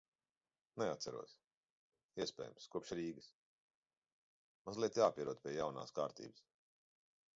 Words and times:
Neatceros- 0.81 1.33
iespējams, 2.25 2.65
kopš 2.77 2.93
Rīgas. 3.01 3.27
Mazliet 4.71 4.99
jāpierod 5.03 5.45
pie 5.45 5.55
jaunās 5.59 5.95
kārtības. 6.01 6.47